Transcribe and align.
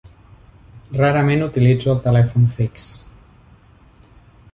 Rarament 1.01 1.43
utilitzo 1.47 1.91
el 1.93 2.01
telèfon 2.07 2.47
fix. 2.57 2.87